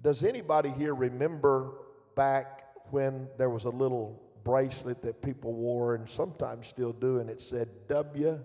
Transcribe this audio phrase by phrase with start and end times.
[0.00, 1.72] Does anybody here remember
[2.14, 7.28] back when there was a little bracelet that people wore and sometimes still do, and
[7.28, 8.44] it said WWJD?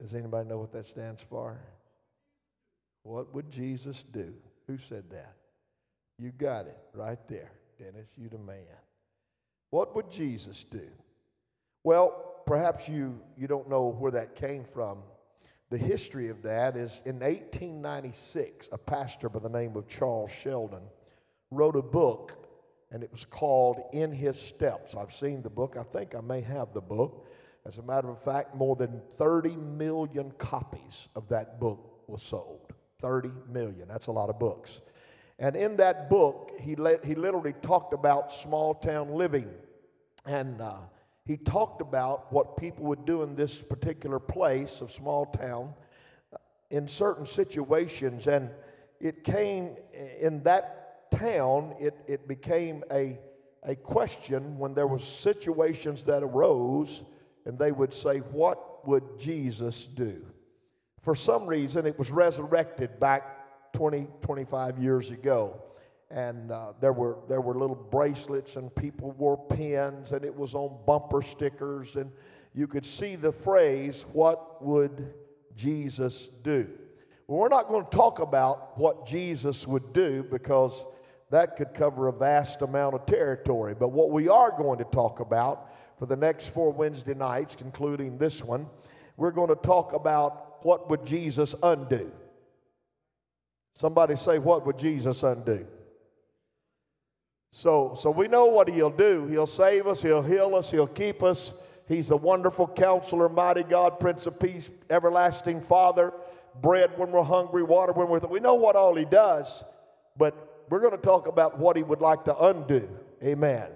[0.00, 1.60] Does anybody know what that stands for?
[3.04, 4.34] What would Jesus do?
[4.66, 5.36] Who said that?
[6.18, 7.52] You got it right there.
[7.78, 8.58] Dennis, you the man.
[9.70, 10.88] What would Jesus do?
[11.84, 14.98] Well, perhaps you, you don't know where that came from.
[15.72, 20.82] The history of that is in 1896, a pastor by the name of Charles Sheldon
[21.50, 22.46] wrote a book,
[22.90, 24.94] and it was called In His Steps.
[24.94, 25.78] I've seen the book.
[25.80, 27.26] I think I may have the book.
[27.64, 32.74] As a matter of fact, more than 30 million copies of that book was sold.
[33.00, 33.88] 30 million.
[33.88, 34.82] That's a lot of books.
[35.38, 39.48] And in that book, he, let, he literally talked about small town living.
[40.26, 40.80] And uh,
[41.24, 45.74] he talked about what people would do in this particular place of small town
[46.32, 46.38] uh,
[46.70, 48.26] in certain situations.
[48.26, 48.50] And
[49.00, 49.76] it came
[50.20, 53.18] in that town, it, it became a,
[53.62, 57.04] a question when there was situations that arose
[57.44, 60.24] and they would say, what would Jesus do?
[61.00, 65.62] For some reason, it was resurrected back 20, 25 years ago
[66.12, 70.54] and uh, there were there were little bracelets and people wore pins and it was
[70.54, 71.96] on bumper stickers.
[71.96, 72.12] And
[72.54, 75.14] you could see the phrase what would
[75.56, 76.68] jesus do?
[77.26, 80.84] Well, we're not going to talk about what jesus would do because
[81.30, 83.74] that could cover a vast amount of territory.
[83.74, 88.18] But what we are going to talk about for the next four wednesday nights concluding
[88.18, 88.66] this one
[89.16, 92.12] we're going to talk about what would jesus undo.
[93.74, 95.66] Somebody say what would jesus undo
[97.54, 99.26] so, so we know what he'll do.
[99.26, 101.52] He'll save us, he'll heal us, he'll keep us.
[101.86, 106.14] He's a wonderful counselor, mighty God, Prince of Peace, everlasting Father,
[106.62, 108.20] bread when we're hungry, water when we're.
[108.20, 109.64] Th- we know what all he does,
[110.16, 112.88] but we're going to talk about what he would like to undo.
[113.22, 113.68] Amen.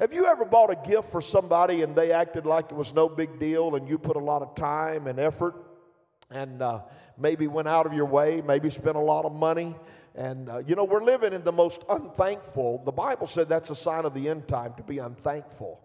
[0.00, 3.10] Have you ever bought a gift for somebody and they acted like it was no
[3.10, 5.54] big deal and you put a lot of time and effort
[6.30, 6.80] and uh,
[7.18, 9.76] maybe went out of your way, maybe spent a lot of money?
[10.14, 12.82] And, uh, you know, we're living in the most unthankful.
[12.84, 15.80] The Bible said that's a sign of the end time to be unthankful.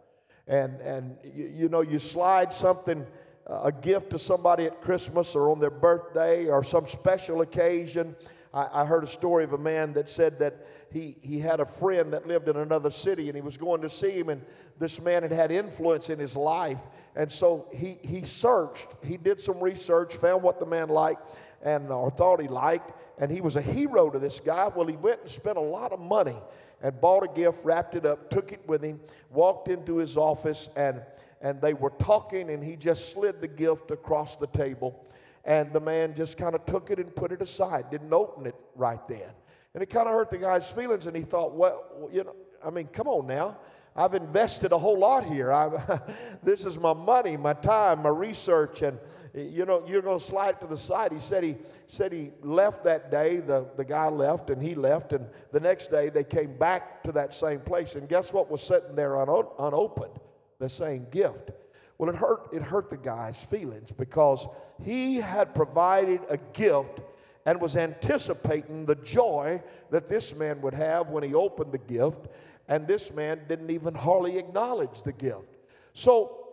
[0.48, 3.06] And, and you, you know, you slide something,
[3.50, 8.16] uh, a gift to somebody at Christmas or on their birthday or some special occasion.
[8.54, 11.66] I, I heard a story of a man that said that he, he had a
[11.66, 14.42] friend that lived in another city and he was going to see him, and
[14.80, 16.80] this man had had influence in his life.
[17.16, 21.92] And so he, he searched, he did some research, found what the man liked and
[21.92, 24.68] or thought he liked, and he was a hero to this guy.
[24.68, 26.36] Well, he went and spent a lot of money
[26.82, 29.00] and bought a gift, wrapped it up, took it with him,
[29.32, 31.02] walked into his office, and
[31.42, 35.06] and they were talking, and he just slid the gift across the table,
[35.46, 38.56] and the man just kind of took it and put it aside, didn't open it
[38.76, 39.30] right then,
[39.74, 42.36] and it kind of hurt the guy's feelings, and he thought, well, you know,
[42.66, 43.58] I mean, come on now.
[43.96, 45.52] I've invested a whole lot here.
[45.54, 46.00] i
[46.44, 49.00] this is my money, my time, my research, and
[49.34, 51.12] you know, you're going to slide to the side.
[51.12, 51.56] He said he
[51.88, 53.38] said he left that day.
[53.38, 55.14] The, the guy left and he left.
[55.14, 57.96] And the next day they came back to that same place.
[57.96, 60.20] And guess what was sitting there un- unopened?
[60.60, 61.52] The same gift.
[61.98, 64.48] Well, it hurt, it hurt the guy's feelings because
[64.84, 67.00] he had provided a gift
[67.46, 72.28] and was anticipating the joy that this man would have when he opened the gift.
[72.68, 75.56] And this man didn't even hardly acknowledge the gift.
[75.94, 76.47] So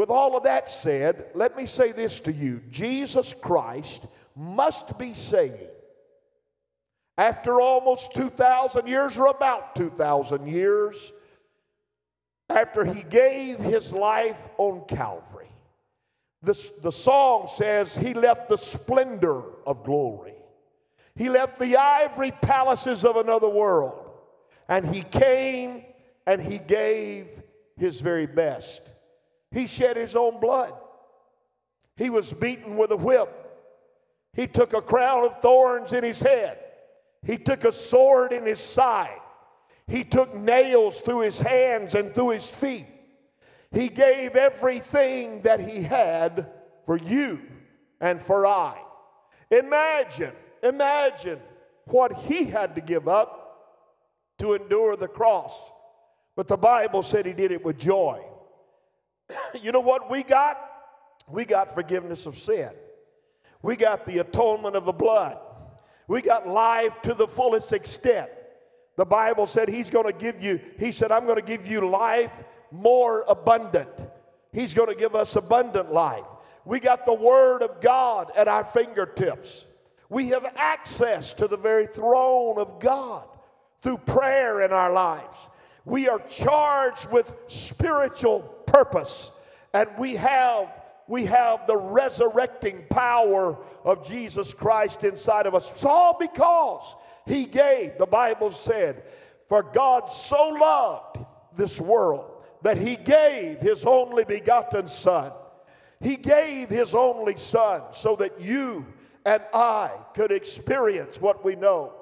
[0.00, 5.12] with all of that said, let me say this to you Jesus Christ must be
[5.12, 5.68] saying,
[7.18, 11.12] after almost 2,000 years, or about 2,000 years,
[12.48, 15.52] after he gave his life on Calvary,
[16.40, 20.32] the, the song says he left the splendor of glory.
[21.14, 24.12] He left the ivory palaces of another world,
[24.66, 25.84] and he came
[26.26, 27.28] and he gave
[27.76, 28.89] his very best.
[29.50, 30.72] He shed his own blood.
[31.96, 33.36] He was beaten with a whip.
[34.32, 36.58] He took a crown of thorns in his head.
[37.22, 39.20] He took a sword in his side.
[39.86, 42.86] He took nails through his hands and through his feet.
[43.72, 46.48] He gave everything that he had
[46.86, 47.40] for you
[48.00, 48.80] and for I.
[49.50, 50.32] Imagine,
[50.62, 51.40] imagine
[51.86, 53.40] what he had to give up
[54.38, 55.54] to endure the cross.
[56.36, 58.24] But the Bible said he did it with joy.
[59.62, 60.60] you know what we got?
[61.28, 62.70] We got forgiveness of sin.
[63.62, 65.38] We got the atonement of the blood.
[66.08, 68.30] We got life to the fullest extent.
[68.96, 71.88] The Bible said He's going to give you, He said, I'm going to give you
[71.88, 72.32] life
[72.70, 73.90] more abundant.
[74.52, 76.24] He's going to give us abundant life.
[76.64, 79.66] We got the Word of God at our fingertips.
[80.08, 83.28] We have access to the very throne of God
[83.80, 85.48] through prayer in our lives.
[85.84, 89.30] We are charged with spiritual purpose,
[89.72, 90.68] and we have
[91.10, 95.68] we have the resurrecting power of Jesus Christ inside of us.
[95.72, 96.94] It's all because
[97.26, 99.02] He gave, the Bible said,
[99.48, 101.18] for God so loved
[101.56, 102.30] this world
[102.62, 105.32] that He gave His only begotten Son.
[106.00, 108.86] He gave His only Son so that you
[109.26, 111.92] and I could experience what we know.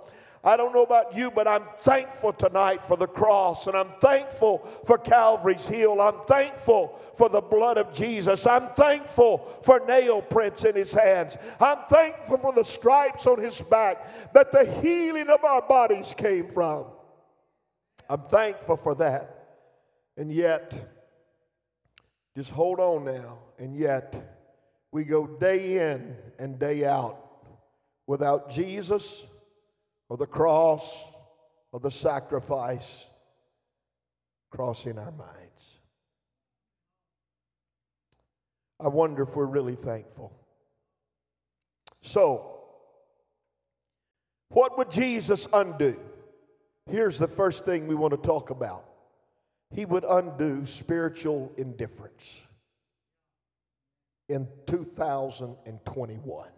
[0.45, 4.59] I don't know about you, but I'm thankful tonight for the cross and I'm thankful
[4.87, 6.01] for Calvary's heel.
[6.01, 8.47] I'm thankful for the blood of Jesus.
[8.47, 11.37] I'm thankful for nail prints in his hands.
[11.61, 16.49] I'm thankful for the stripes on his back that the healing of our bodies came
[16.49, 16.87] from.
[18.09, 19.35] I'm thankful for that.
[20.17, 20.81] And yet,
[22.37, 23.39] just hold on now.
[23.59, 24.39] And yet,
[24.93, 27.25] we go day in and day out
[28.07, 29.27] without Jesus
[30.09, 31.13] or the cross
[31.73, 33.09] or the sacrifice
[34.51, 35.79] crossing our minds.
[38.81, 40.33] I wonder if we're really thankful.
[42.01, 42.59] So,
[44.51, 45.99] what would Jesus undo?
[46.89, 48.85] Here's the first thing we want to talk about
[49.71, 52.47] He would undo spiritual indifference
[54.29, 56.49] in 2021.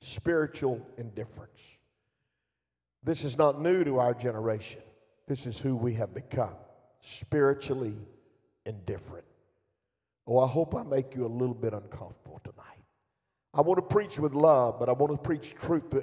[0.00, 1.77] Spiritual indifference.
[3.02, 4.82] This is not new to our generation.
[5.26, 6.54] This is who we have become
[7.00, 7.96] spiritually
[8.66, 9.24] indifferent.
[10.26, 12.64] Oh, I hope I make you a little bit uncomfortable tonight.
[13.54, 15.94] I want to preach with love, but I want to preach truth.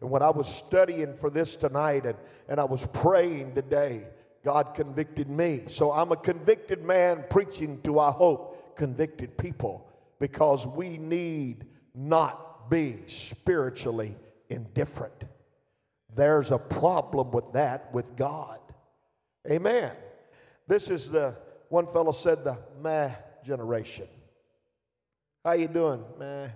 [0.00, 2.16] And when I was studying for this tonight and,
[2.48, 4.08] and I was praying today,
[4.44, 5.64] God convicted me.
[5.66, 9.88] So I'm a convicted man preaching to, I hope, convicted people
[10.18, 14.16] because we need not be spiritually
[14.48, 15.24] indifferent.
[16.14, 18.58] There's a problem with that with God.
[19.50, 19.92] Amen.
[20.66, 21.36] This is the
[21.68, 23.14] one fellow said the meh
[23.44, 24.06] generation.
[25.44, 26.48] How you doing, meh?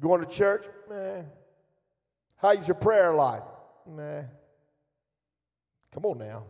[0.00, 0.66] Going to church?
[0.88, 1.22] Meh.
[2.36, 3.42] How's your prayer life?
[3.86, 4.22] Meh.
[5.92, 6.44] Come on now.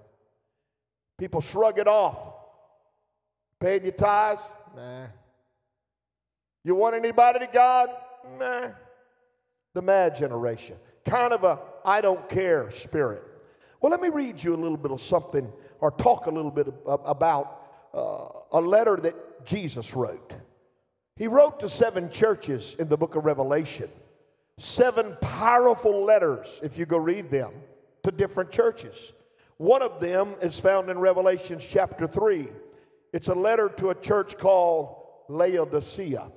[1.16, 2.18] People shrug it off.
[3.58, 4.48] Paying your tithes?
[4.76, 5.06] Nah.
[6.62, 7.88] You want anybody to God?
[8.38, 8.68] Nah
[9.74, 13.22] the mad generation, kind of a I don't care spirit.
[13.80, 15.50] Well, let me read you a little bit of something
[15.80, 17.62] or talk a little bit about
[17.94, 20.34] uh, a letter that Jesus wrote.
[21.16, 23.88] He wrote to seven churches in the book of Revelation,
[24.56, 27.52] seven powerful letters, if you go read them,
[28.04, 29.12] to different churches.
[29.56, 32.48] One of them is found in Revelation chapter 3.
[33.12, 34.96] It's a letter to a church called
[35.28, 36.30] Laodicea.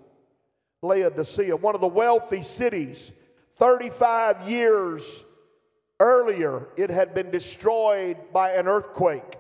[0.81, 3.13] Laodicea, one of the wealthy cities
[3.57, 5.25] 35 years
[5.99, 9.37] earlier, it had been destroyed by an earthquake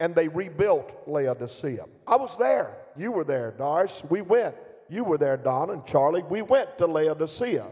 [0.00, 1.84] and they rebuilt Laodicea.
[2.06, 2.76] I was there.
[2.96, 4.02] You were there, Doris.
[4.08, 4.54] We went.
[4.88, 6.22] You were there, Don and Charlie.
[6.22, 7.66] We went to Laodicea.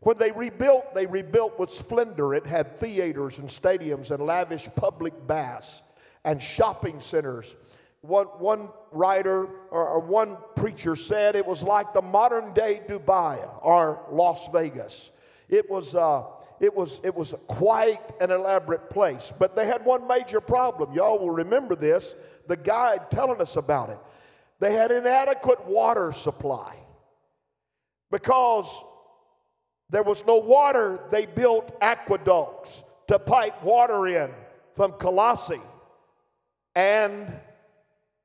[0.00, 2.32] When they rebuilt, they rebuilt with splendor.
[2.32, 5.82] It had theaters and stadiums and lavish public baths
[6.24, 7.56] and shopping centers.
[8.00, 13.38] One, one writer or, or one preacher said it was like the modern day Dubai
[13.62, 15.10] or Las Vegas.
[15.48, 16.24] It was, uh,
[16.60, 19.32] it was, it was quite an elaborate place.
[19.36, 20.92] But they had one major problem.
[20.92, 22.14] Y'all will remember this.
[22.46, 23.98] The guide telling us about it.
[24.60, 26.74] They had inadequate water supply.
[28.10, 28.84] Because
[29.90, 34.30] there was no water, they built aqueducts to pipe water in
[34.74, 35.60] from Colossae
[36.74, 37.32] and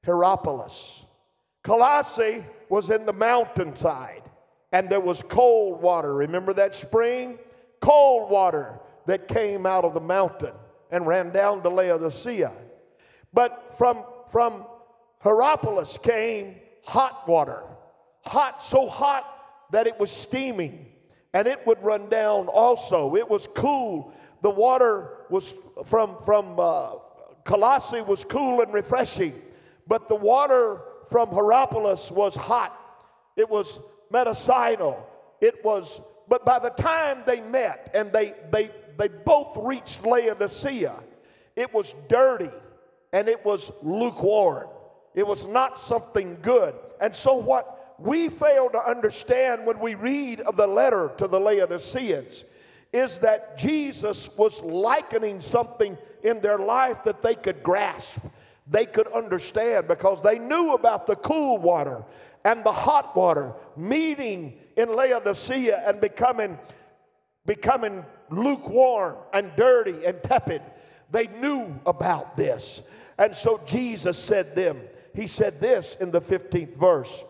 [0.05, 1.03] Hierapolis.
[1.63, 4.23] Colossae was in the mountainside
[4.71, 6.13] and there was cold water.
[6.13, 7.37] Remember that spring?
[7.79, 10.53] Cold water that came out of the mountain
[10.91, 12.51] and ran down to Laodicea.
[13.33, 14.65] But from, from
[15.23, 16.55] Hierapolis came
[16.85, 17.63] hot water.
[18.25, 19.29] Hot, so hot
[19.71, 20.87] that it was steaming
[21.33, 23.15] and it would run down also.
[23.15, 24.13] It was cool.
[24.41, 25.53] The water was
[25.85, 26.91] from, from uh,
[27.43, 29.33] Colossae was cool and refreshing,
[29.87, 32.79] but the water from Hierapolis was hot.
[33.35, 33.79] It was
[34.11, 35.07] medicinal.
[35.41, 40.95] It was, but by the time they met and they, they, they both reached Laodicea,
[41.55, 42.49] it was dirty
[43.11, 44.67] and it was lukewarm.
[45.13, 46.75] It was not something good.
[46.99, 51.39] And so, what we fail to understand when we read of the letter to the
[51.39, 52.45] Laodiceans
[52.91, 58.23] is that Jesus was likening something in their life that they could grasp,
[58.67, 62.03] they could understand because they knew about the cool water
[62.45, 66.57] and the hot water meeting in Laodicea and becoming,
[67.45, 70.61] becoming lukewarm and dirty and tepid.
[71.11, 72.81] They knew about this.
[73.17, 74.81] And so Jesus said them,
[75.13, 77.23] he said this in the 15th verse.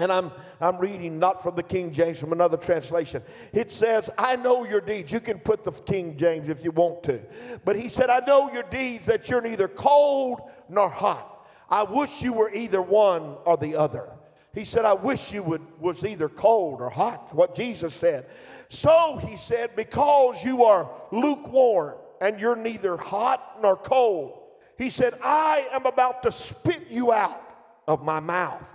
[0.00, 3.22] And I'm, I'm reading not from the King James, from another translation.
[3.52, 5.12] It says, I know your deeds.
[5.12, 7.20] You can put the King James if you want to.
[7.66, 10.40] But he said, I know your deeds, that you're neither cold
[10.70, 11.46] nor hot.
[11.68, 14.10] I wish you were either one or the other.
[14.54, 18.26] He said, I wish you would, was either cold or hot, what Jesus said.
[18.68, 24.38] So he said, because you are lukewarm and you're neither hot nor cold,
[24.78, 27.40] he said, I am about to spit you out
[27.86, 28.66] of my mouth.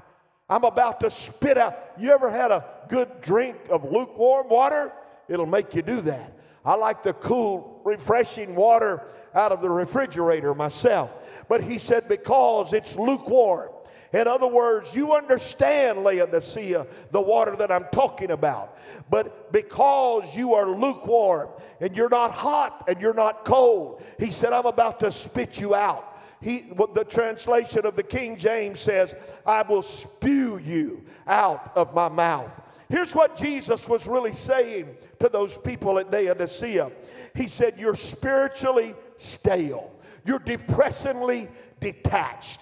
[0.49, 1.75] I'm about to spit out.
[1.97, 4.91] You ever had a good drink of lukewarm water?
[5.27, 6.33] It'll make you do that.
[6.63, 11.11] I like the cool, refreshing water out of the refrigerator myself.
[11.47, 13.69] But he said, because it's lukewarm.
[14.13, 18.77] In other words, you understand, Laodicea, the water that I'm talking about.
[19.09, 21.49] But because you are lukewarm
[21.81, 25.75] and you're not hot and you're not cold, he said, I'm about to spit you
[25.75, 26.14] out.
[26.45, 29.15] He, the translation of the King James says,
[29.47, 32.61] I will spew you out of my mouth.
[32.87, 36.91] Here's what Jesus was really saying to those people at Laodicea.
[37.33, 39.91] He said, You're spiritually stale.
[40.23, 41.47] You're depressingly
[41.79, 42.61] detached.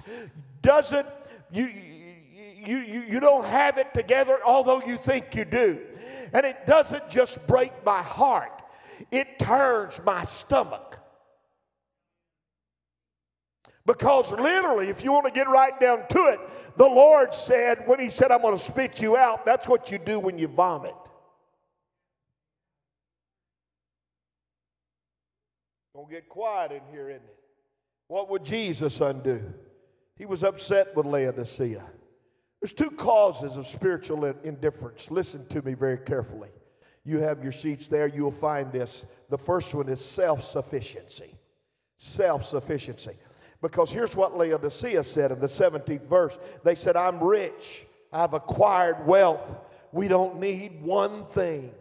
[0.61, 1.07] Doesn't
[1.51, 1.69] you,
[2.65, 5.81] you, you, you don't have it together, although you think you do.
[6.31, 8.61] And it doesn't just break my heart,
[9.11, 10.92] it turns my stomach.
[13.85, 16.39] Because literally, if you want to get right down to it,
[16.77, 19.97] the Lord said, when He said, I'm going to spit you out, that's what you
[19.97, 20.95] do when you vomit.
[25.93, 27.39] Don't get quiet in here, isn't it?
[28.07, 29.53] What would Jesus undo?
[30.15, 31.83] He was upset with Laodicea.
[32.61, 35.11] There's two causes of spiritual indifference.
[35.11, 36.49] Listen to me very carefully.
[37.03, 39.05] You have your sheets there, you'll find this.
[39.29, 41.35] The first one is self sufficiency.
[41.97, 43.17] Self sufficiency.
[43.63, 46.37] Because here's what Laodicea said in the 17th verse.
[46.65, 49.55] They said, I'm rich, I've acquired wealth,
[49.93, 51.71] we don't need one thing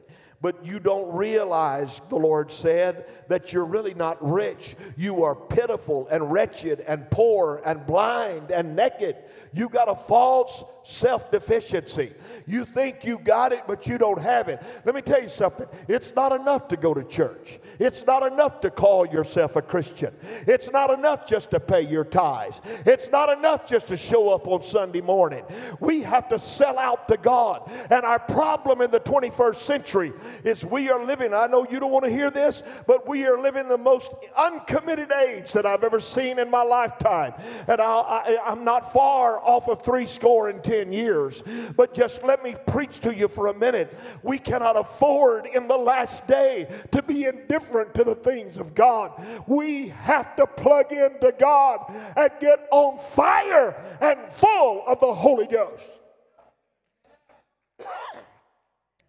[0.42, 4.74] but you don't realize, the Lord said, that you're really not rich.
[4.96, 9.16] You are pitiful and wretched and poor and blind and naked.
[9.54, 12.12] You've got a false self deficiency.
[12.46, 14.62] You think you got it, but you don't have it.
[14.84, 18.60] Let me tell you something it's not enough to go to church, it's not enough
[18.62, 20.14] to call yourself a Christian,
[20.46, 24.48] it's not enough just to pay your tithes, it's not enough just to show up
[24.48, 25.44] on Sunday morning.
[25.80, 27.70] We have to sell out to God.
[27.90, 30.12] And our problem in the 21st century
[30.44, 33.40] is we are living, I know you don't want to hear this, but we are
[33.40, 37.34] living the most uncommitted age that I've ever seen in my lifetime.
[37.66, 41.42] And I, am not far off of three score and ten 10 years.
[41.76, 43.94] But just let me preach to you for a minute.
[44.22, 49.12] We cannot afford in the last day to be indifferent to the things of God.
[49.46, 51.84] We have to plug into God
[52.16, 55.88] and get on fire and full of the Holy Ghost.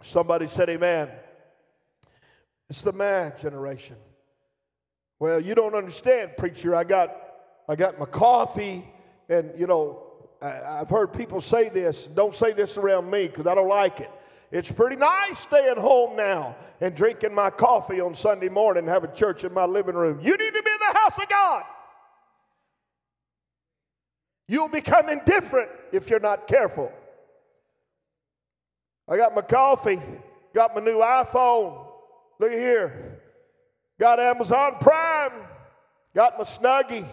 [0.04, 1.10] Somebody said, Amen.
[2.70, 3.96] It's the mad generation.
[5.20, 6.76] Well, you don't understand, preacher.
[6.76, 7.16] I got
[7.70, 8.86] I got my coffee
[9.30, 10.04] and you know
[10.42, 12.08] I've heard people say this.
[12.08, 14.12] Don't say this around me because I don't like it.
[14.52, 19.14] It's pretty nice staying home now and drinking my coffee on Sunday morning and having
[19.14, 20.20] church in my living room.
[20.22, 21.64] You need to be in the house of God.
[24.48, 26.92] You'll become indifferent if you're not careful.
[29.08, 30.02] I got my coffee,
[30.54, 31.86] got my new iPhone.
[32.40, 33.22] Look at here.
[34.00, 35.32] Got Amazon Prime,
[36.16, 37.08] got my Snuggie,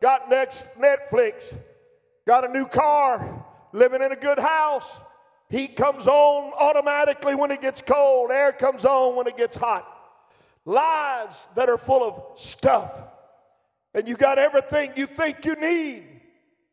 [0.00, 1.56] got next Netflix
[2.26, 5.00] got a new car, living in a good house.
[5.50, 9.86] Heat comes on automatically when it gets cold, air comes on when it gets hot.
[10.64, 13.02] Lives that are full of stuff.
[13.92, 16.04] And you got everything you think you need.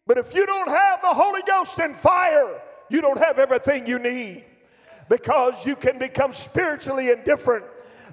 [0.08, 4.00] But if you don't have the Holy Ghost and fire, you don't have everything you
[4.00, 4.46] need
[5.12, 7.65] because you can become spiritually indifferent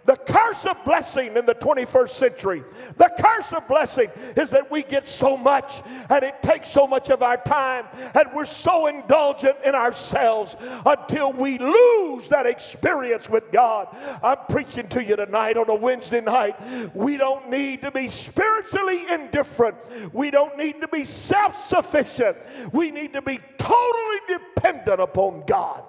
[0.09, 2.64] the curse of blessing in the 21st century,
[2.97, 7.11] the curse of blessing is that we get so much and it takes so much
[7.11, 13.52] of our time and we're so indulgent in ourselves until we lose that experience with
[13.52, 13.95] God.
[14.23, 16.57] I'm preaching to you tonight on a Wednesday night.
[16.95, 19.76] We don't need to be spiritually indifferent,
[20.14, 22.38] we don't need to be self sufficient,
[22.73, 25.85] we need to be totally dependent upon God.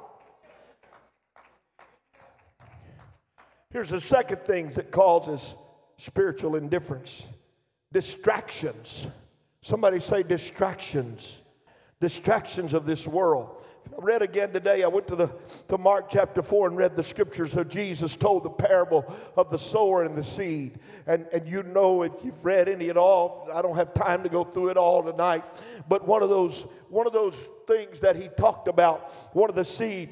[3.71, 5.53] Here's the second thing that causes
[5.97, 7.27] spiritual indifference
[7.91, 9.07] distractions.
[9.61, 11.41] Somebody say distractions.
[11.99, 13.57] Distractions of this world.
[13.91, 14.83] I read again today.
[14.83, 15.31] I went to the
[15.67, 19.57] to Mark chapter 4 and read the scriptures of Jesus told the parable of the
[19.57, 20.79] sower and the seed.
[21.05, 24.29] And, and you know if you've read any at all, I don't have time to
[24.29, 25.43] go through it all tonight.
[25.87, 29.65] But one of those one of those things that he talked about, one of the
[29.65, 30.09] seed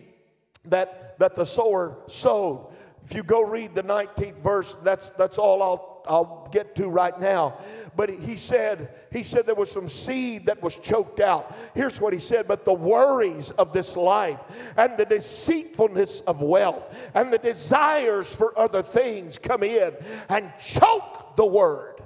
[0.66, 2.74] that that the sower sowed.
[3.10, 7.18] If you go read the 19th verse, that's that's all I'll I'll get to right
[7.18, 7.58] now.
[7.96, 11.56] But he said, he said there was some seed that was choked out.
[11.74, 14.42] Here's what he said, but the worries of this life
[14.76, 19.94] and the deceitfulness of wealth and the desires for other things come in
[20.28, 22.02] and choke the word.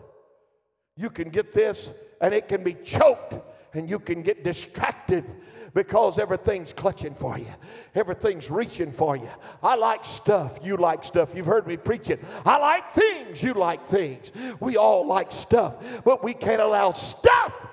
[0.97, 1.91] You can get this
[2.21, 3.39] and it can be choked
[3.73, 5.25] and you can get distracted
[5.73, 7.53] because everything's clutching for you,
[7.95, 9.29] everything's reaching for you.
[9.63, 11.33] I like stuff, you like stuff.
[11.35, 12.23] You've heard me preach it.
[12.45, 14.31] I like things, you like things.
[14.59, 17.70] We all like stuff, but we can't allow stuff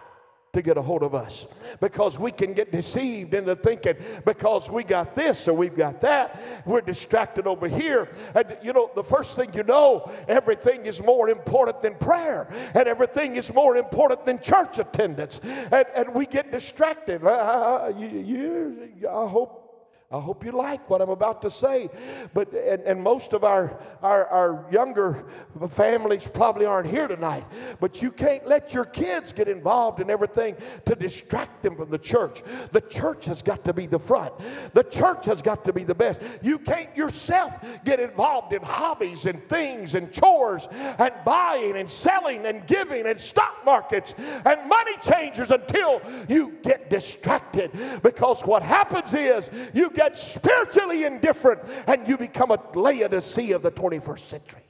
[0.52, 1.46] to get a hold of us
[1.80, 6.40] because we can get deceived into thinking because we got this or we've got that,
[6.64, 8.08] we're distracted over here.
[8.34, 12.88] And you know, the first thing you know, everything is more important than prayer, and
[12.88, 17.24] everything is more important than church attendance, and, and we get distracted.
[17.24, 19.67] Uh, you, you, I hope
[20.10, 21.90] I hope you like what I'm about to say.
[22.32, 25.26] But and, and most of our, our, our younger
[25.68, 27.44] families probably aren't here tonight.
[27.78, 31.98] But you can't let your kids get involved in everything to distract them from the
[31.98, 32.42] church.
[32.72, 34.32] The church has got to be the front.
[34.72, 36.22] The church has got to be the best.
[36.42, 42.46] You can't yourself get involved in hobbies and things and chores and buying and selling
[42.46, 46.00] and giving and stock markets and money changers until
[46.30, 47.72] you get distracted.
[48.02, 53.72] Because what happens is you get spiritually indifferent and you become a Laodicea of the
[53.72, 54.62] 21st century.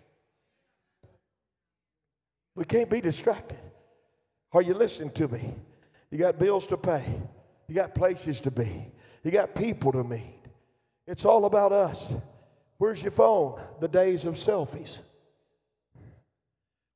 [2.55, 3.59] We can't be distracted.
[4.53, 5.55] Are you listening to me?
[6.11, 7.05] You got bills to pay,
[7.67, 8.87] you got places to be,
[9.23, 10.41] you got people to meet.
[11.07, 12.13] It's all about us.
[12.79, 13.61] Where's your phone?
[13.81, 15.01] The days of selfies.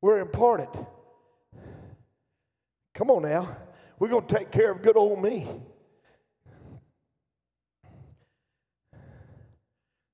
[0.01, 0.71] We're important.
[2.95, 3.57] Come on now.
[3.99, 5.47] We're going to take care of good old me.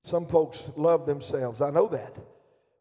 [0.09, 1.61] Some folks love themselves.
[1.61, 2.15] I know that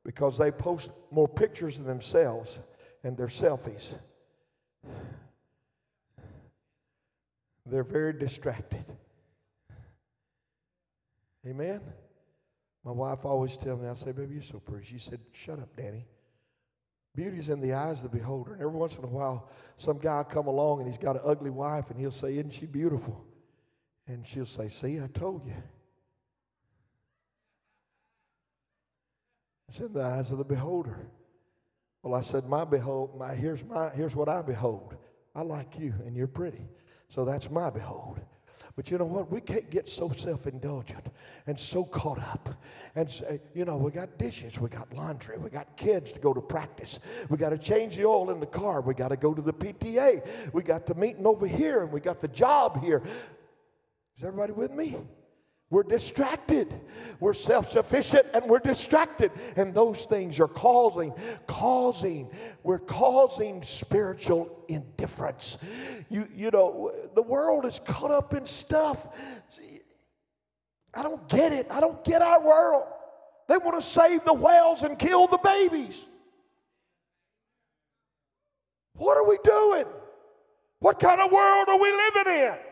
[0.02, 2.58] because they post more pictures of themselves
[3.04, 3.94] and their selfies.
[7.66, 8.82] They're very distracted.
[11.46, 11.82] Amen?
[12.82, 14.86] My wife always tells me, I say, baby, you're so pretty.
[14.86, 16.06] She said, shut up, Danny.
[17.14, 18.54] Beauty's in the eyes of the beholder.
[18.54, 21.50] And every once in a while, some guy come along and he's got an ugly
[21.50, 23.22] wife and he'll say, isn't she beautiful?
[24.06, 25.52] And she'll say, see, I told you.
[29.68, 31.06] It's in the eyes of the beholder.
[32.02, 34.96] Well, I said, my behold, my, here's, my, here's what I behold.
[35.34, 36.66] I like you and you're pretty.
[37.08, 38.20] So that's my behold.
[38.76, 39.30] But you know what?
[39.30, 41.04] We can't get so self indulgent
[41.48, 42.48] and so caught up.
[42.94, 46.32] And, say, you know, we got dishes, we got laundry, we got kids to go
[46.32, 47.00] to practice.
[47.28, 49.52] We got to change the oil in the car, we got to go to the
[49.52, 53.02] PTA, we got the meeting over here, and we got the job here.
[54.16, 54.96] Is everybody with me?
[55.70, 56.80] We're distracted.
[57.20, 59.32] We're self sufficient and we're distracted.
[59.56, 61.12] And those things are causing,
[61.46, 62.30] causing,
[62.62, 65.58] we're causing spiritual indifference.
[66.08, 69.08] You, you know, the world is caught up in stuff.
[70.94, 71.66] I don't get it.
[71.70, 72.86] I don't get our world.
[73.46, 76.04] They want to save the whales and kill the babies.
[78.94, 79.84] What are we doing?
[80.80, 82.67] What kind of world are we living in?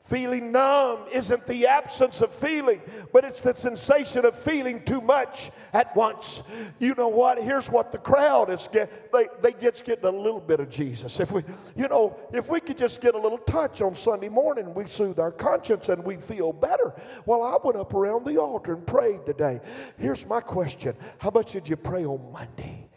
[0.00, 2.80] Feeling numb isn't the absence of feeling,
[3.12, 6.42] but it's the sensation of feeling too much at once.
[6.78, 7.42] You know what?
[7.42, 11.20] Here's what the crowd is get they, they just getting a little bit of Jesus.
[11.20, 11.42] If we,
[11.76, 15.18] you know, if we could just get a little touch on Sunday morning, we soothe
[15.18, 16.94] our conscience and we feel better.
[17.26, 19.60] Well, I went up around the altar and prayed today.
[19.98, 20.96] Here's my question.
[21.18, 22.88] How much did you pray on Monday?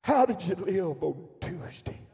[0.00, 2.05] How did you live on Tuesday?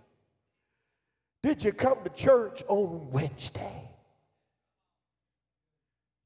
[1.42, 3.90] Did you come to church on Wednesday?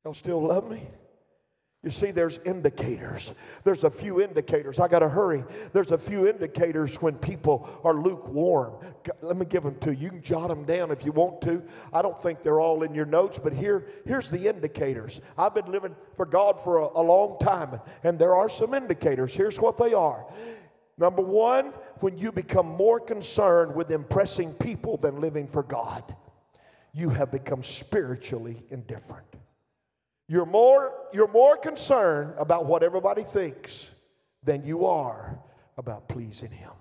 [0.05, 0.83] Y'all still love me?
[1.83, 3.33] You see, there's indicators.
[3.63, 4.81] There's a few indicators.
[4.81, 5.45] I got to hurry.
[5.73, 8.75] There's a few indicators when people are lukewarm.
[9.23, 10.07] Let me give them to you.
[10.07, 11.63] You can jot them down if you want to.
[11.93, 15.21] I don't think they're all in your notes, but here, here's the indicators.
[15.39, 19.35] I've been living for God for a, a long time, and there are some indicators.
[19.35, 20.27] Here's what they are
[20.99, 26.15] Number one, when you become more concerned with impressing people than living for God,
[26.95, 29.27] you have become spiritually indifferent.
[30.29, 33.95] You're more, you're more concerned about what everybody thinks
[34.43, 35.39] than you are
[35.77, 36.73] about pleasing Him.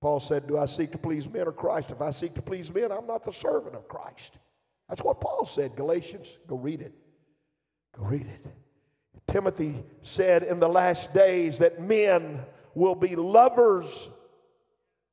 [0.00, 1.90] Paul said, Do I seek to please men or Christ?
[1.90, 4.38] If I seek to please men, I'm not the servant of Christ.
[4.88, 6.38] That's what Paul said, Galatians.
[6.46, 6.92] Go read it.
[7.96, 8.46] Go read it.
[9.30, 12.40] Timothy said in the last days that men
[12.74, 14.10] will be lovers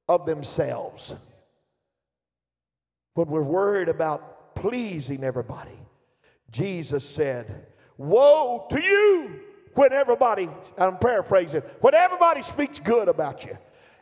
[0.10, 1.14] of themselves.
[3.14, 5.78] When we're worried about pleasing everybody,
[6.50, 9.40] Jesus said, Woe to you
[9.76, 13.58] when everybody, I'm paraphrasing, when everybody speaks good about you.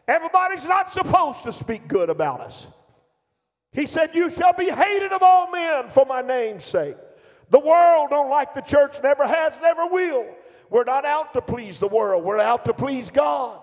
[0.08, 2.67] Everybody's not supposed to speak good about us.
[3.73, 6.95] He said, You shall be hated of all men for my name's sake.
[7.49, 10.25] The world don't like the church, never has, never will.
[10.69, 13.62] We're not out to please the world, we're out to please God.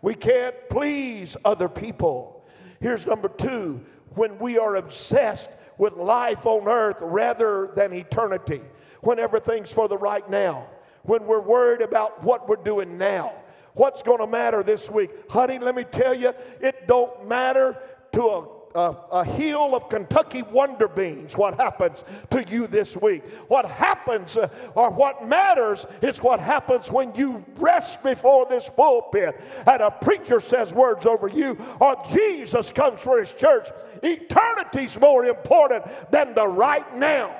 [0.00, 2.44] We can't please other people.
[2.80, 8.60] Here's number two when we are obsessed with life on earth rather than eternity,
[9.00, 10.68] when everything's for the right now,
[11.02, 13.32] when we're worried about what we're doing now.
[13.72, 15.10] What's going to matter this week?
[15.28, 17.76] Honey, let me tell you, it don't matter
[18.12, 23.24] to a a, a hill of Kentucky wonder beans what happens to you this week.
[23.48, 29.40] What happens uh, or what matters is what happens when you rest before this pulpit
[29.66, 33.68] and a preacher says words over you or Jesus comes for his church.
[34.02, 37.34] Eternity's more important than the right now.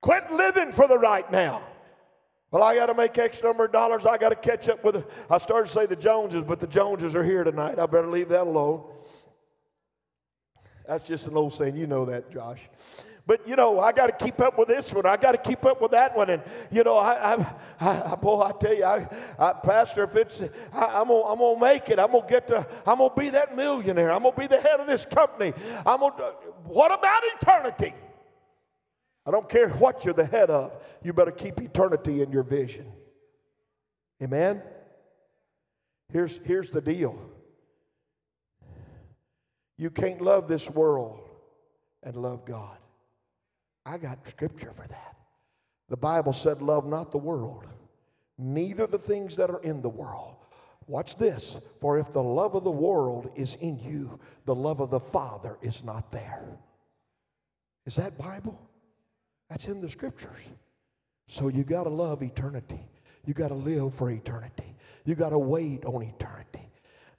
[0.00, 1.62] Quit living for the right now.
[2.52, 4.04] Well, I got to make X number of dollars.
[4.04, 4.94] I got to catch up with.
[4.96, 7.78] The, I started to say the Joneses, but the Joneses are here tonight.
[7.78, 8.84] I better leave that alone.
[10.86, 11.76] That's just an old saying.
[11.76, 12.68] You know that, Josh.
[13.26, 15.06] But you know, I got to keep up with this one.
[15.06, 16.28] I got to keep up with that one.
[16.28, 17.46] And you know, I,
[17.80, 20.42] I, I boy, I tell you, I, I Pastor, if it's,
[20.74, 21.98] I, am gonna, I'm gonna make it.
[21.98, 24.12] I'm gonna get to, I'm gonna be that millionaire.
[24.12, 25.54] I'm gonna be the head of this company.
[25.86, 26.34] I'm gonna.
[26.64, 27.94] What about eternity?
[29.24, 32.86] I don't care what you're the head of, you better keep eternity in your vision.
[34.22, 34.62] Amen?
[36.12, 37.18] Here's, here's the deal
[39.78, 41.28] you can't love this world
[42.02, 42.76] and love God.
[43.84, 45.16] I got scripture for that.
[45.88, 47.66] The Bible said, Love not the world,
[48.38, 50.36] neither the things that are in the world.
[50.86, 51.58] Watch this.
[51.80, 55.56] For if the love of the world is in you, the love of the Father
[55.62, 56.44] is not there.
[57.86, 58.60] Is that Bible?
[59.52, 60.38] That's in the scriptures.
[61.28, 62.80] So you got to love eternity.
[63.26, 64.74] You got to live for eternity.
[65.04, 66.61] You got to wait on eternity.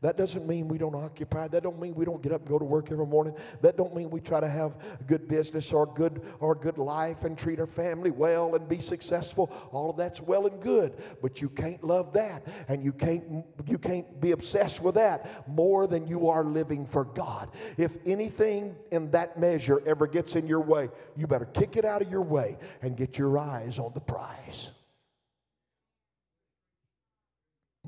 [0.04, 1.48] That doesn't mean we don't occupy.
[1.48, 3.36] That don't mean we don't get up and go to work every morning.
[3.62, 6.78] That don't mean we try to have a good business or good or a good
[6.78, 9.50] life and treat our family well and be successful.
[9.72, 13.78] All of that's well and good, but you can't love that and you can't you
[13.78, 17.50] can't be obsessed with that more than you are living for God.
[17.78, 22.02] If anything in that measure ever gets in your way, you better kick it out
[22.02, 24.72] of your way and get your eyes on the prize.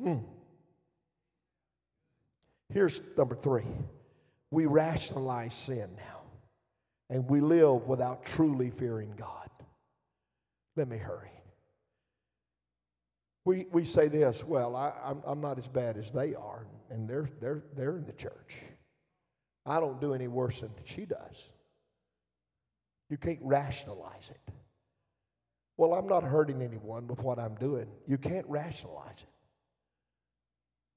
[0.01, 0.19] Hmm.
[2.75, 3.65] Here's number three
[4.51, 6.21] we rationalize sin now,
[7.09, 9.49] and we live without truly fearing God.
[10.75, 11.31] Let me hurry.
[13.45, 17.07] We, we say this, well, I, I'm, I'm not as bad as they are, and
[17.07, 18.57] they're, they're, they're in the church.
[19.65, 21.53] I don't do any worse than she does.
[23.09, 24.53] You can't rationalize it.
[25.77, 27.87] Well, I'm not hurting anyone with what I'm doing.
[28.05, 29.29] You can't rationalize it.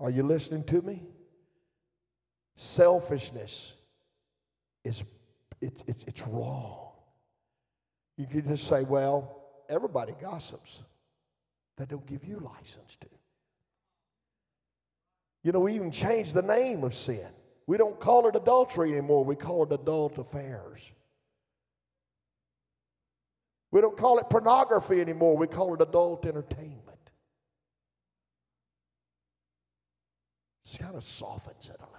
[0.01, 1.03] Are you listening to me?
[2.61, 3.73] Selfishness
[4.83, 5.05] is
[5.61, 6.91] it, it, it's wrong.
[8.17, 10.83] You can just say, well, everybody gossips.
[11.77, 13.07] That don't give you license to.
[15.45, 17.29] You know, we even changed the name of sin.
[17.69, 19.25] We don't call it adultery anymore.
[19.25, 20.91] We call it adult affairs.
[23.71, 25.37] We don't call it pornography anymore.
[25.37, 27.13] We call it adult entertainment.
[30.65, 31.98] It kind of softens it a little.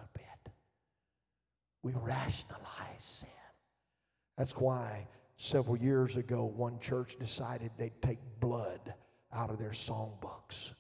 [1.82, 2.66] We rationalize
[3.00, 3.30] sin.
[4.38, 8.94] That's why several years ago, one church decided they'd take blood
[9.34, 10.74] out of their songbooks.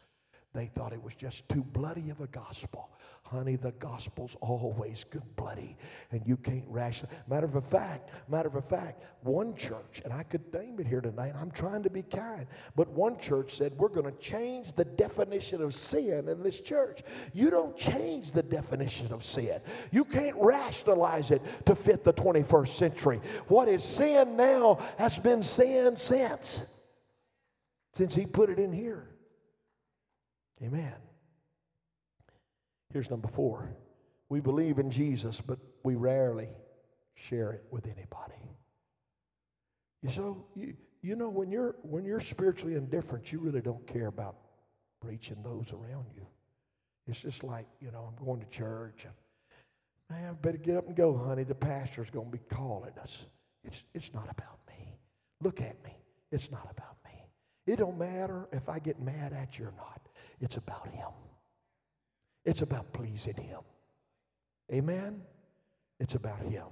[0.53, 2.89] They thought it was just too bloody of a gospel.
[3.31, 5.77] Honey, the gospel's always good bloody,
[6.09, 7.07] and you can't ration.
[7.27, 11.33] Matter of fact, matter of fact, one church, and I could name it here tonight.
[11.39, 15.61] I'm trying to be kind, but one church said we're going to change the definition
[15.61, 17.03] of sin in this church.
[17.31, 19.61] You don't change the definition of sin.
[19.91, 23.21] You can't rationalize it to fit the 21st century.
[23.47, 26.65] What is sin now has been sin since,
[27.93, 29.07] since He put it in here.
[30.63, 30.95] Amen.
[32.91, 33.75] Here's number four
[34.29, 36.49] we believe in Jesus, but we rarely
[37.15, 38.41] share it with anybody.
[40.01, 44.07] You so you, you know when you're when you're spiritually indifferent, you really don't care
[44.07, 44.35] about
[45.03, 46.27] reaching those around you.
[47.07, 49.05] It's just like, you know, I'm going to church.
[49.05, 49.13] And,
[50.09, 51.43] man, I better get up and go, honey.
[51.43, 53.25] The pastor's going to be calling us.
[53.63, 54.99] It's, it's not about me.
[55.41, 55.97] Look at me.
[56.31, 57.11] It's not about me.
[57.65, 60.07] It don't matter if I get mad at you or not.
[60.39, 61.09] It's about him.
[62.49, 63.59] It's about pleasing him.
[64.73, 65.21] Amen?
[65.99, 66.65] It's about him.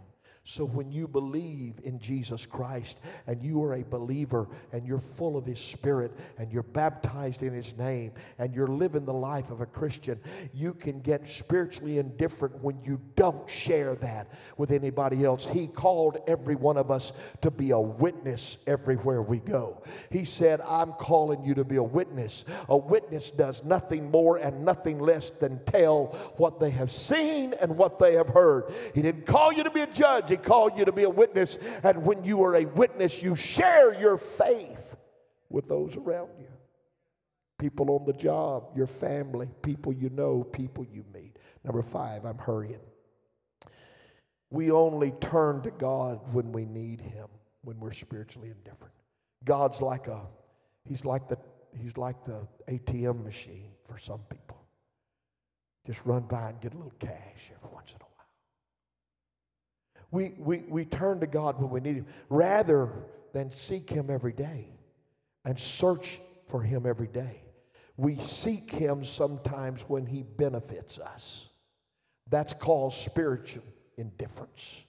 [0.50, 5.36] So when you believe in Jesus Christ and you are a believer and you're full
[5.36, 9.60] of His Spirit and you're baptized in His name and you're living the life of
[9.60, 10.22] a Christian,
[10.54, 15.50] you can get spiritually indifferent when you don't share that with anybody else.
[15.50, 19.84] He called every one of us to be a witness everywhere we go.
[20.12, 22.46] He said, I'm calling you to be a witness.
[22.70, 26.06] A witness does nothing more and nothing less than tell
[26.38, 28.72] what they have seen and what they have heard.
[28.96, 31.58] He didn't call you to be a judge called you to be a witness.
[31.84, 34.96] And when you are a witness, you share your faith
[35.50, 36.48] with those around you.
[37.58, 41.38] People on the job, your family, people you know, people you meet.
[41.64, 42.80] Number five, I'm hurrying.
[44.50, 47.28] We only turn to God when we need Him,
[47.64, 48.94] when we're spiritually indifferent.
[49.44, 50.22] God's like a,
[50.86, 51.38] He's like the,
[51.76, 54.58] He's like the ATM machine for some people.
[55.86, 58.07] Just run by and get a little cash every once in a while.
[60.12, 62.92] We, we, we turn to God when we need Him rather
[63.34, 64.70] than seek Him every day
[65.44, 67.44] and search for Him every day.
[67.98, 71.50] We seek Him sometimes when He benefits us.
[72.30, 73.64] That's called spiritual
[73.98, 74.84] indifference.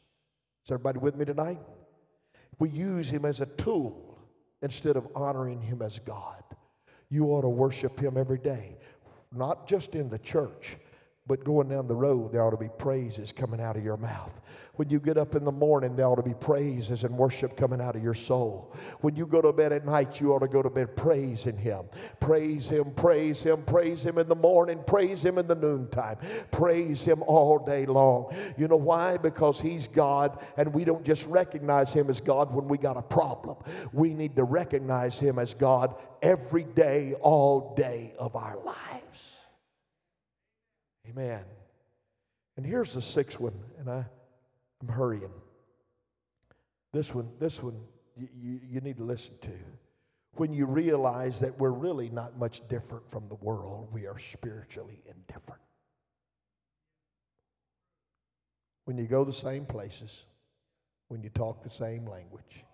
[0.65, 1.61] Is everybody with me tonight?
[2.59, 4.19] We use Him as a tool
[4.63, 6.43] instead of honoring Him as God.
[7.09, 8.77] You ought to worship Him every day,
[9.33, 10.77] not just in the church,
[11.29, 14.41] but going down the road, there ought to be praises coming out of your mouth.
[14.77, 17.83] When you get up in the morning, there ought to be praises and worship coming
[17.83, 18.75] out of your soul.
[19.03, 21.85] When you go to bed at night, you ought to go to bed praising Him.
[22.19, 26.17] Praise Him, praise Him, praise Him in the morning, praise Him in the noontime,
[26.51, 28.35] praise Him all day long.
[28.57, 29.19] You know why?
[29.19, 33.03] Because He's God, and we don't just recognize Him as God when we got a
[33.03, 33.57] problem.
[33.93, 39.38] We need to recognize Him as God every day, all day of our lives.
[41.09, 41.45] Amen.
[42.57, 44.05] And here's the sixth one, and I,
[44.81, 45.33] I'm hurrying.
[46.93, 47.81] This one, this one,
[48.17, 49.53] you, you, you need to listen to.
[50.35, 55.03] When you realize that we're really not much different from the world, we are spiritually
[55.07, 55.61] indifferent.
[58.85, 60.27] When you go the same places,
[61.09, 62.65] when you talk the same language,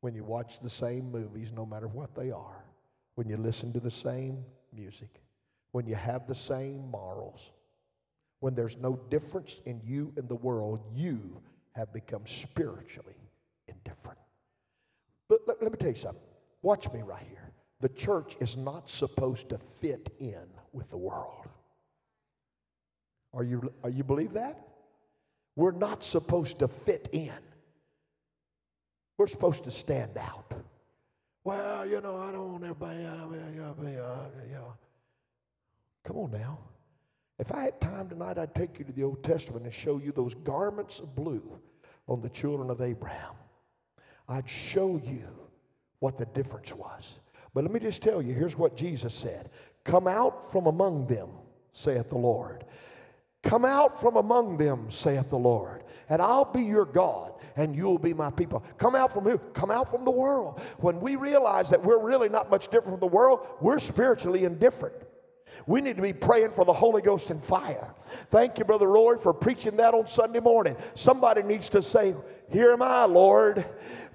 [0.00, 2.64] when you watch the same movies, no matter what they are,
[3.14, 5.22] when you listen to the same music,
[5.72, 7.52] when you have the same morals,
[8.40, 11.40] when there's no difference in you and the world, you
[11.72, 13.14] have become spiritually
[13.68, 14.18] indifferent.
[15.28, 16.22] But let, let me tell you something.
[16.62, 17.52] Watch me right here.
[17.80, 21.48] The church is not supposed to fit in with the world.
[23.32, 24.66] Are you, are you believe that?
[25.56, 27.32] We're not supposed to fit in.
[29.16, 30.54] We're supposed to stand out.
[31.44, 33.04] Well, you know, I don't want everybody.
[33.04, 34.74] I uh, you know.
[36.04, 36.58] Come on now.
[37.40, 40.12] If I had time tonight, I'd take you to the Old Testament and show you
[40.12, 41.58] those garments of blue
[42.06, 43.32] on the children of Abraham.
[44.28, 45.26] I'd show you
[46.00, 47.18] what the difference was.
[47.54, 49.48] But let me just tell you here's what Jesus said
[49.84, 51.30] Come out from among them,
[51.72, 52.64] saith the Lord.
[53.42, 57.98] Come out from among them, saith the Lord, and I'll be your God, and you'll
[57.98, 58.62] be my people.
[58.76, 59.38] Come out from who?
[59.38, 60.60] Come out from the world.
[60.80, 64.99] When we realize that we're really not much different from the world, we're spiritually indifferent.
[65.66, 67.94] We need to be praying for the Holy Ghost and fire.
[68.30, 70.76] Thank you, Brother Roy, for preaching that on Sunday morning.
[70.94, 72.14] Somebody needs to say,
[72.50, 73.64] Here am I, Lord.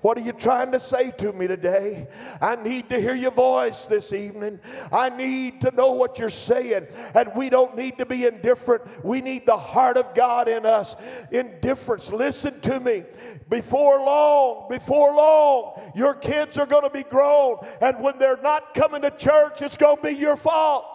[0.01, 2.07] What are you trying to say to me today?
[2.39, 4.59] I need to hear your voice this evening.
[4.91, 6.87] I need to know what you're saying.
[7.15, 8.83] And we don't need to be indifferent.
[9.03, 10.95] We need the heart of God in us.
[11.31, 12.11] Indifference.
[12.11, 13.03] Listen to me.
[13.49, 17.57] Before long, before long, your kids are going to be grown.
[17.81, 20.94] And when they're not coming to church, it's going to be your fault.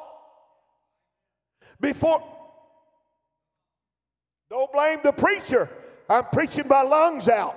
[1.81, 2.23] Before,
[4.51, 5.71] don't blame the preacher.
[6.09, 7.57] I'm preaching my lungs out.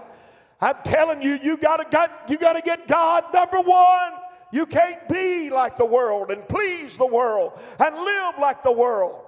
[0.62, 4.14] I'm telling you, you gotta got, you gotta get God number one.
[4.54, 9.20] You can't be like the world and please the world and live like the world.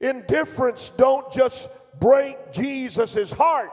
[0.00, 3.70] Indifference don't just break Jesus' heart.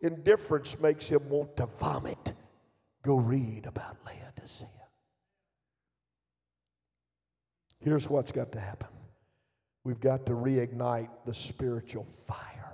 [0.00, 2.34] Indifference makes him want to vomit.
[3.02, 4.68] Go read about Laodicea.
[7.80, 8.88] Here's what's got to happen
[9.84, 12.72] we've got to reignite the spiritual fire.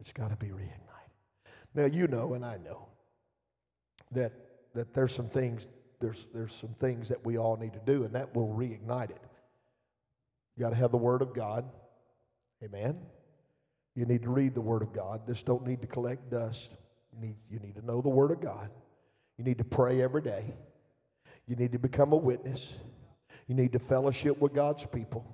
[0.00, 0.70] It's got to be reignited.
[1.74, 2.88] Now, you know, and I know
[4.12, 4.32] that,
[4.74, 5.68] that there's some things
[6.04, 9.22] there's, there's some things that we all need to do, and that will reignite it.
[10.54, 11.64] You got to have the Word of God.
[12.62, 12.98] Amen.
[13.94, 15.26] You need to read the Word of God.
[15.26, 16.76] This don't need to collect dust.
[17.12, 18.68] You need, you need to know the Word of God.
[19.38, 20.54] You need to pray every day.
[21.46, 22.74] You need to become a witness.
[23.46, 25.24] You need to fellowship with God's people.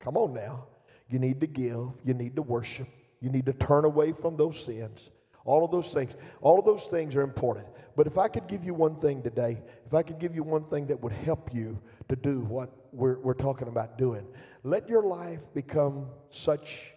[0.00, 0.66] Come on now.
[1.08, 1.90] You need to give.
[2.04, 2.88] You need to worship.
[3.20, 5.10] You need to turn away from those sins.
[5.44, 6.16] All of those things.
[6.40, 7.66] All of those things are important.
[7.96, 10.64] But if I could give you one thing today, if I could give you one
[10.64, 14.26] thing that would help you to do what we're, we're talking about doing,
[14.62, 16.92] let your life become such,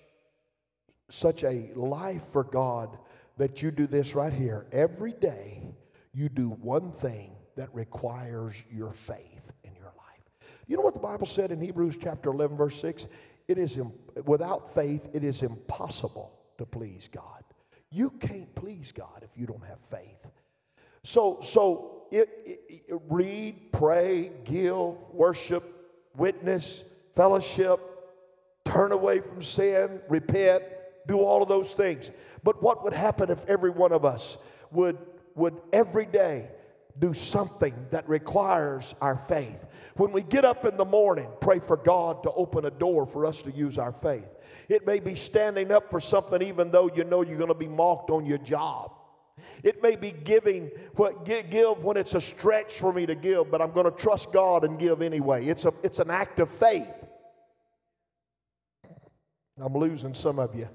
[1.10, 2.98] such a life for God
[3.38, 4.66] that you do this right here.
[4.72, 5.64] Every day,
[6.14, 9.37] you do one thing that requires your faith.
[10.68, 13.08] You know what the Bible said in Hebrews chapter 11, verse 6?
[13.48, 13.80] It is
[14.26, 17.44] without faith, it is impossible to please God.
[17.90, 20.28] You can't please God if you don't have faith.
[21.04, 25.64] So, so it, it, it, read, pray, give, worship,
[26.18, 26.84] witness,
[27.16, 27.80] fellowship,
[28.66, 30.64] turn away from sin, repent,
[31.08, 32.12] do all of those things.
[32.44, 34.38] But what would happen if every one of us
[34.72, 34.98] would,
[35.36, 36.50] would every day
[37.00, 39.66] do something that requires our faith?
[39.96, 43.26] When we get up in the morning, pray for God to open a door for
[43.26, 44.36] us to use our faith.
[44.70, 47.68] It may be standing up for something even though you know you're going to be
[47.68, 48.92] mocked on your job.
[49.64, 53.62] It may be giving what give when it's a stretch for me to give, but
[53.62, 55.46] I'm going to trust God and give anyway.
[55.46, 57.06] It's a it's an act of faith.
[59.60, 60.70] I'm losing some of you.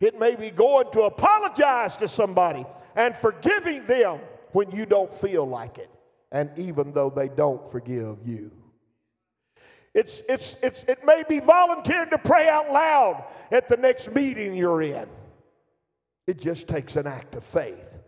[0.00, 2.64] It may be going to apologize to somebody
[2.94, 4.20] and forgiving them
[4.58, 5.88] when you don't feel like it,
[6.32, 8.50] and even though they don't forgive you.
[9.94, 14.56] It's, it's, it's, it may be volunteered to pray out loud at the next meeting
[14.56, 15.08] you're in.
[16.26, 17.98] It just takes an act of faith.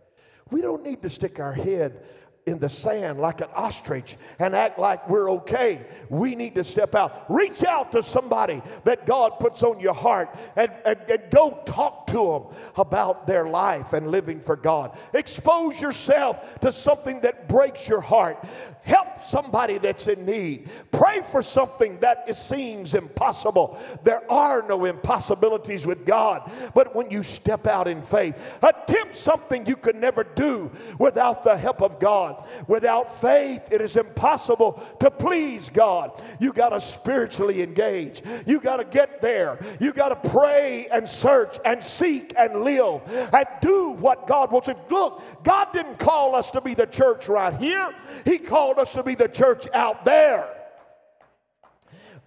[0.49, 2.03] We don't need to stick our head
[2.45, 5.85] in the sand like an ostrich and act like we're okay.
[6.09, 7.25] We need to step out.
[7.29, 12.07] Reach out to somebody that God puts on your heart and, and, and go talk
[12.07, 14.97] to them about their life and living for God.
[15.13, 18.43] Expose yourself to something that breaks your heart.
[18.83, 20.69] Help somebody that's in need.
[20.91, 23.77] Pray for something that it seems impossible.
[24.03, 29.65] There are no impossibilities with God, but when you step out in faith, attempt something
[29.67, 32.45] you could never do without the help of God.
[32.67, 36.11] Without faith, it is impossible to please God.
[36.39, 38.21] You got to spiritually engage.
[38.47, 39.59] You got to get there.
[39.79, 43.01] You got to pray and search and seek and live
[43.33, 44.69] and do what God wants.
[44.89, 47.93] Look, God didn't call us to be the church right here,
[48.25, 50.60] He called us to be the church out there.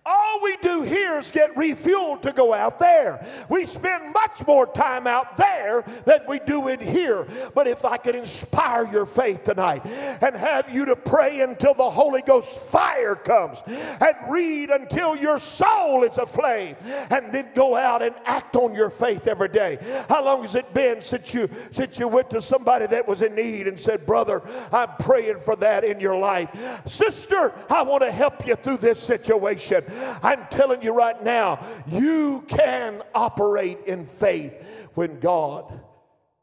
[0.06, 3.26] All we do here is get refueled to go out there.
[3.48, 7.26] We spend much more time out there than we do in here.
[7.54, 11.88] But if I could inspire your faith tonight and have you to pray until the
[11.88, 16.76] Holy Ghost fire comes and read until your soul is aflame
[17.10, 19.78] and then go out and act on your faith every day.
[20.10, 23.34] How long has it been since you since you went to somebody that was in
[23.34, 26.50] need and said, "Brother, I'm praying for that in your life.
[26.84, 29.82] Sister, I want to help you through this situation."
[30.22, 35.80] I'm telling you right now, you can operate in faith when God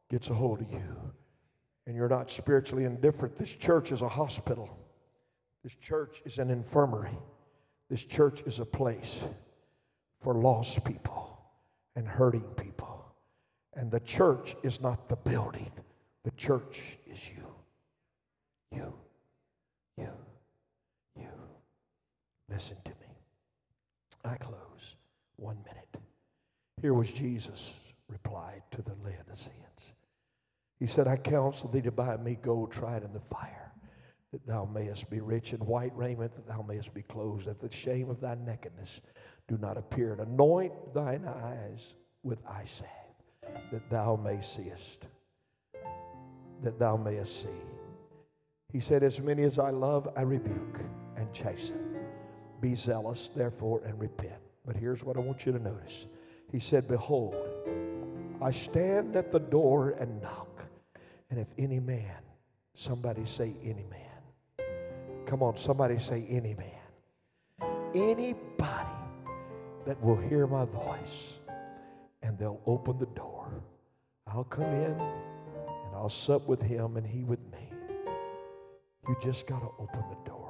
[0.09, 1.13] gets a hold of you
[1.85, 3.35] and you're not spiritually indifferent.
[3.35, 4.77] This church is a hospital,
[5.63, 7.17] this church is an infirmary,
[7.89, 9.23] this church is a place
[10.19, 11.39] for lost people
[11.95, 13.05] and hurting people.
[13.73, 15.71] And the church is not the building,
[16.23, 17.47] the church is you.
[18.71, 18.93] You,
[19.97, 20.09] you,
[21.17, 21.27] you.
[22.49, 23.00] Listen to me.
[24.23, 24.95] I close.
[25.35, 25.97] One minute.
[26.81, 27.73] Here was Jesus'
[28.07, 29.93] reply to the Laodiceans.
[30.79, 33.71] He said, I counsel thee to buy me gold tried in the fire,
[34.31, 37.71] that thou mayest be rich, in white raiment, that thou mayest be clothed, that the
[37.71, 39.01] shame of thy nakedness
[39.47, 40.13] do not appear.
[40.13, 42.89] And anoint thine eyes with eye salve,
[43.71, 45.05] that thou mayest seest,
[46.63, 47.49] that thou mayest see.
[48.71, 50.79] He said, As many as I love, I rebuke
[51.15, 51.90] and chasten.
[52.61, 54.39] Be zealous, therefore, and repent.
[54.65, 56.05] But here's what I want you to notice.
[56.51, 57.35] He said, Behold,
[58.41, 60.65] I stand at the door and knock.
[61.29, 62.17] And if any man,
[62.73, 64.67] somebody say, any man.
[65.25, 67.71] Come on, somebody say, any man.
[67.95, 68.89] Anybody
[69.85, 71.39] that will hear my voice
[72.21, 73.63] and they'll open the door,
[74.27, 77.71] I'll come in and I'll sup with him and he with me.
[79.07, 80.40] You just got to open the door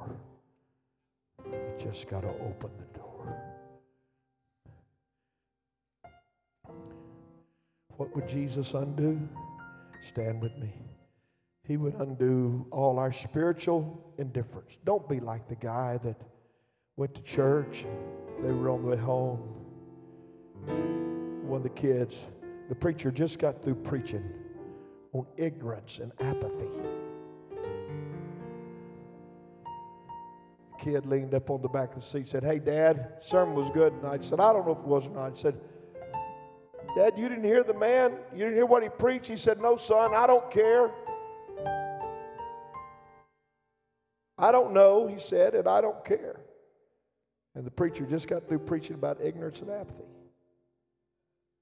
[1.78, 3.42] just got to open the door.
[7.96, 9.28] What would Jesus undo?
[10.00, 10.74] Stand with me.
[11.64, 14.76] He would undo all our spiritual indifference.
[14.84, 16.20] Don't be like the guy that
[16.96, 17.86] went to church,
[18.42, 19.38] they were on the way home.
[21.46, 22.28] One of the kids,
[22.68, 24.28] the preacher just got through preaching
[25.12, 26.70] on ignorance and apathy.
[30.82, 33.92] Kid leaned up on the back of the seat said, Hey, Dad, sermon was good
[34.00, 34.20] tonight.
[34.20, 35.32] I said, I don't know if it was or not.
[35.32, 35.58] I said,
[36.96, 38.12] Dad, you didn't hear the man?
[38.32, 39.28] You didn't hear what he preached?
[39.28, 40.90] He said, No, son, I don't care.
[44.36, 46.40] I don't know, he said, and I don't care.
[47.54, 50.02] And the preacher just got through preaching about ignorance and apathy.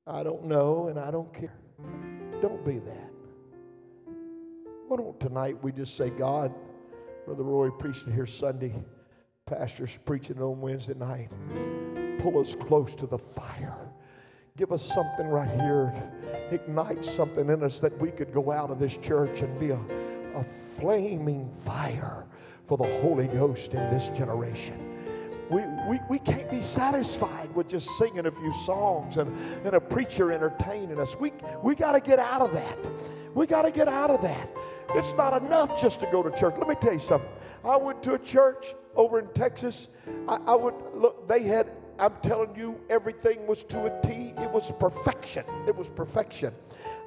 [0.07, 1.59] I don't know and I don't care.
[2.41, 3.11] Don't be that.
[4.89, 6.55] Why don't tonight we just say, God,
[7.27, 8.73] Brother Roy preaching here Sunday,
[9.51, 11.29] pastor's preaching on Wednesday night.
[12.21, 13.91] Pull us close to the fire.
[14.57, 15.93] Give us something right here.
[16.53, 19.81] Ignite something in us that we could go out of this church and be a,
[20.37, 22.27] a flaming fire
[22.67, 24.91] for the Holy Ghost in this generation
[25.51, 29.37] we, we, we can't be satisfied with just singing a few songs and,
[29.67, 31.17] and a preacher entertaining us.
[31.19, 31.33] We,
[31.63, 32.79] we got to get out of that.
[33.35, 34.49] We got to get out of that.
[34.95, 36.55] It's not enough just to go to church.
[36.57, 37.29] Let me tell you something.
[37.65, 39.89] I went to a church over in Texas.
[40.29, 44.33] I, I would look, they had, I'm telling you, everything was to a T.
[44.39, 45.45] It was perfection.
[45.67, 46.55] It was perfection.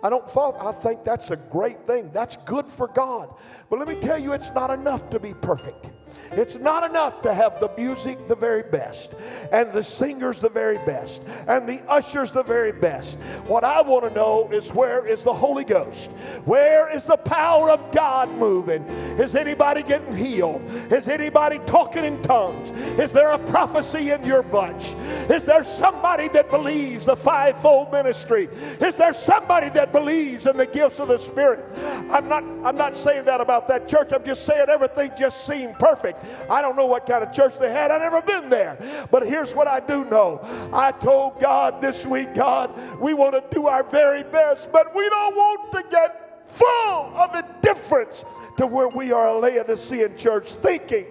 [0.03, 2.11] I don't fault, I think that's a great thing.
[2.11, 3.33] That's good for God.
[3.69, 5.87] But let me tell you, it's not enough to be perfect.
[6.31, 9.13] It's not enough to have the music the very best,
[9.51, 13.19] and the singers the very best, and the ushers the very best.
[13.47, 16.11] What I want to know is where is the Holy Ghost?
[16.45, 18.83] Where is the power of God moving?
[19.19, 20.61] Is anybody getting healed?
[20.91, 22.71] Is anybody talking in tongues?
[22.71, 24.93] Is there a prophecy in your bunch?
[25.29, 28.45] Is there somebody that believes the fivefold ministry?
[28.81, 31.63] Is there somebody that believes in the gifts of the Spirit?
[32.09, 34.11] I'm not, I'm not saying that about that church.
[34.13, 36.02] I'm just saying everything just seemed perfect.
[36.49, 37.91] I don't know what kind of church they had.
[37.91, 38.77] I've never been there.
[39.11, 40.39] But here's what I do know.
[40.73, 45.07] I told God this week, God, we want to do our very best, but we
[45.09, 48.25] don't want to get full of indifference
[48.57, 51.07] to where we are a Laodicean church thinking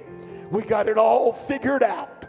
[0.50, 2.26] we got it all figured out.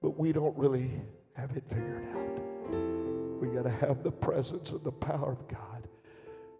[0.00, 0.90] But we don't really
[1.34, 3.40] have it figured out.
[3.40, 5.71] We got to have the presence and the power of God.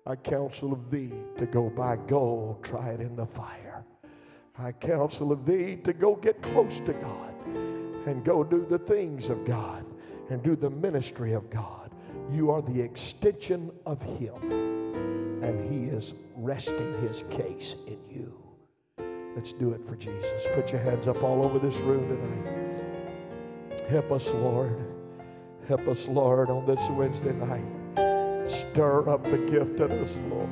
[0.05, 3.85] I counsel of thee to go buy gold, try it in the fire.
[4.59, 7.35] I counsel of thee to go get close to God
[8.07, 9.87] and go do the things of God
[10.29, 11.91] and do the ministry of God.
[12.31, 14.35] You are the extension of Him,
[15.43, 18.39] and He is resting His case in you.
[19.37, 20.47] Let's do it for Jesus.
[20.55, 23.83] Put your hands up all over this room tonight.
[23.89, 24.85] Help us, Lord.
[25.69, 27.82] Help us, Lord, on this Wednesday night.
[28.73, 30.49] Stir up the gift in us, Lord.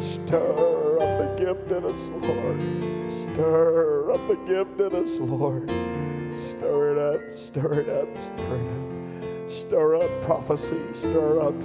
[0.00, 3.12] Stir up the gift in us, Lord.
[3.12, 5.68] Stir up the gift in us, Lord.
[6.38, 9.50] Stir it up, stir it up, stir it up.
[9.50, 11.60] Stir up prophecy, stir up,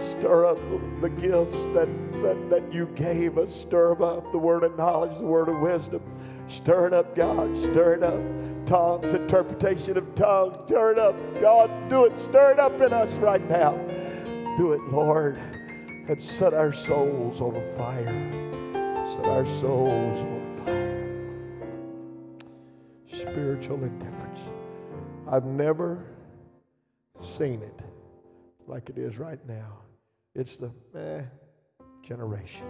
[0.00, 0.58] stir up
[1.02, 1.88] the gifts that,
[2.22, 3.54] that, that you gave us.
[3.54, 6.00] Stir up, the word of knowledge, the word of wisdom.
[6.46, 7.58] Stir it up, God.
[7.58, 8.20] Stir it up.
[8.64, 10.56] Tongues, interpretation of tongues.
[10.64, 11.14] Stir it up.
[11.42, 12.18] God, do it.
[12.18, 13.78] Stir it up in us right now.
[14.58, 15.38] Do it, Lord,
[16.08, 19.06] and set our souls on fire.
[19.10, 21.08] Set our souls on fire.
[23.06, 24.40] Spiritual indifference.
[25.26, 26.04] I've never
[27.18, 27.80] seen it
[28.66, 29.78] like it is right now.
[30.34, 31.22] It's the eh,
[32.02, 32.66] generation.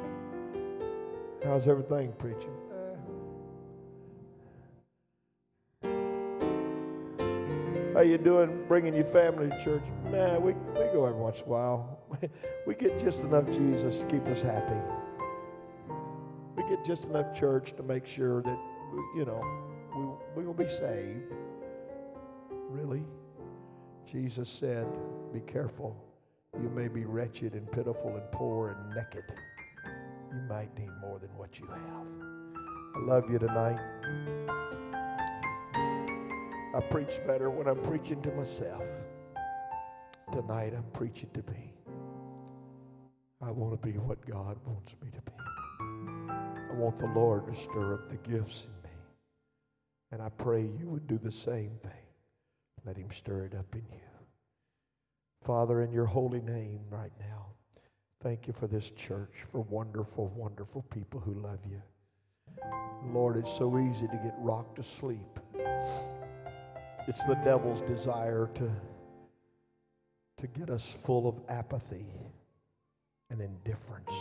[1.44, 2.61] How's everything, preaching?
[7.94, 9.82] How you doing bringing your family to church?
[10.10, 11.98] Man, we, we go every once in a while.
[12.64, 14.76] We get just enough Jesus to keep us happy.
[16.54, 18.58] We get just enough church to make sure that,
[19.16, 19.42] you know,
[20.36, 21.32] we, we will be saved.
[22.68, 23.02] Really?
[24.06, 24.86] Jesus said,
[25.32, 25.96] be careful.
[26.62, 29.24] You may be wretched and pitiful and poor and naked.
[30.30, 32.06] You might need more than what you have.
[32.94, 33.80] I love you tonight.
[36.74, 38.82] I preach better when I'm preaching to myself.
[40.32, 41.74] Tonight I'm preaching to me.
[43.42, 45.32] I want to be what God wants me to be.
[45.80, 48.96] I want the Lord to stir up the gifts in me.
[50.12, 51.92] And I pray you would do the same thing.
[52.86, 54.00] Let Him stir it up in you.
[55.42, 57.48] Father, in your holy name right now,
[58.22, 61.82] thank you for this church, for wonderful, wonderful people who love you.
[63.04, 65.38] Lord, it's so easy to get rocked to sleep.
[67.08, 68.70] It's the devil's desire to,
[70.38, 72.06] to get us full of apathy
[73.28, 74.12] and indifference.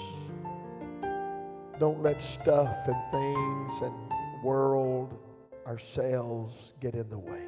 [1.80, 3.94] Don't let stuff and things and
[4.44, 5.18] world,
[5.68, 7.48] ourselves get in the way.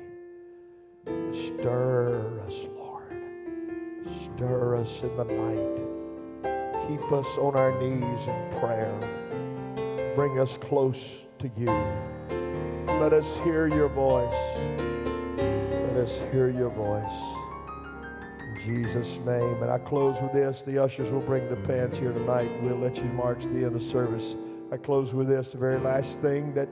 [1.32, 3.22] Stir us, Lord.
[4.24, 6.88] Stir us in the night.
[6.88, 10.14] Keep us on our knees in prayer.
[10.16, 11.72] Bring us close to you.
[13.00, 14.83] Let us hear your voice.
[16.04, 17.38] Us hear your voice.
[18.42, 19.64] In Jesus' name.
[19.64, 20.62] And I close with this.
[20.62, 22.52] The ushers will bring the pants here tonight.
[22.62, 24.36] We'll let you march the end of service.
[24.70, 25.54] I close with this.
[25.54, 26.68] The very last thing that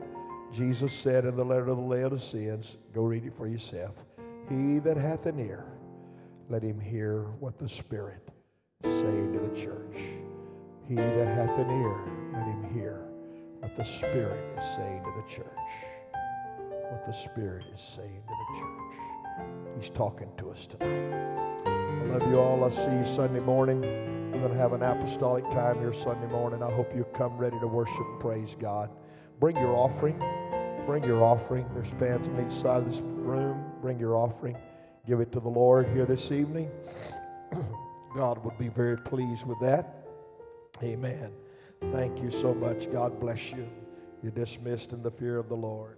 [0.51, 2.77] Jesus said in the letter to the Laodiceans.
[2.93, 4.03] Go read it for yourself.
[4.49, 5.65] He that hath an ear,
[6.49, 8.27] let him hear what the Spirit
[8.83, 9.95] saying to the church.
[10.89, 12.01] He that hath an ear,
[12.33, 13.07] let him hear
[13.59, 15.47] what the Spirit is saying to the church.
[16.89, 19.10] What the Spirit is saying to the church.
[19.77, 21.31] He's talking to us tonight.
[21.65, 22.63] I love you all.
[22.63, 23.81] I'll see you Sunday morning.
[23.81, 26.63] We're going to have an apostolic time here Sunday morning.
[26.63, 28.89] I hope you come ready to worship praise God.
[29.39, 30.17] Bring your offering.
[30.85, 31.67] Bring your offering.
[31.73, 33.71] There's fans on each side of this room.
[33.81, 34.57] Bring your offering.
[35.07, 36.69] Give it to the Lord here this evening.
[38.15, 40.05] God would be very pleased with that.
[40.83, 41.31] Amen.
[41.91, 42.91] Thank you so much.
[42.91, 43.67] God bless you.
[44.21, 45.97] You're dismissed in the fear of the Lord.